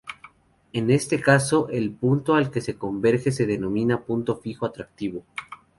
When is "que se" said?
2.49-2.75